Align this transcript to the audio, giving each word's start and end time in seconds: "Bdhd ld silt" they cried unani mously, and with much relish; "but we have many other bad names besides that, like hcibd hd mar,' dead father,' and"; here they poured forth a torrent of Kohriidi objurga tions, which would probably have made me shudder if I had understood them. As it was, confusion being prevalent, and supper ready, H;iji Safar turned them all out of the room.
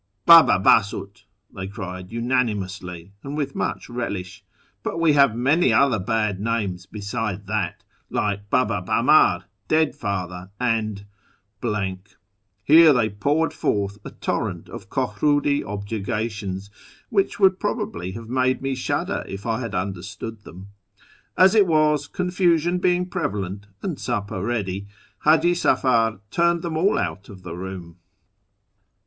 "Bdhd 0.27 0.63
ld 0.65 0.83
silt" 0.83 1.25
they 1.53 1.67
cried 1.67 2.09
unani 2.09 2.57
mously, 2.57 3.11
and 3.21 3.37
with 3.37 3.53
much 3.53 3.87
relish; 3.87 4.43
"but 4.81 4.99
we 4.99 5.13
have 5.13 5.35
many 5.35 5.71
other 5.71 5.99
bad 5.99 6.39
names 6.39 6.87
besides 6.87 7.45
that, 7.45 7.83
like 8.09 8.49
hcibd 8.49 8.87
hd 8.87 9.05
mar,' 9.05 9.45
dead 9.67 9.93
father,' 9.93 10.49
and"; 10.59 11.05
here 12.63 12.91
they 12.93 13.11
poured 13.11 13.53
forth 13.53 13.99
a 14.03 14.09
torrent 14.09 14.69
of 14.69 14.89
Kohriidi 14.89 15.61
objurga 15.63 16.31
tions, 16.31 16.71
which 17.09 17.39
would 17.39 17.59
probably 17.59 18.13
have 18.13 18.27
made 18.27 18.59
me 18.59 18.73
shudder 18.73 19.23
if 19.27 19.45
I 19.45 19.59
had 19.59 19.75
understood 19.75 20.41
them. 20.45 20.69
As 21.37 21.53
it 21.53 21.67
was, 21.67 22.07
confusion 22.07 22.79
being 22.79 23.05
prevalent, 23.07 23.67
and 23.83 23.99
supper 23.99 24.41
ready, 24.43 24.87
H;iji 25.27 25.55
Safar 25.55 26.21
turned 26.31 26.63
them 26.63 26.75
all 26.75 26.97
out 26.97 27.29
of 27.29 27.43
the 27.43 27.53
room. 27.55 27.97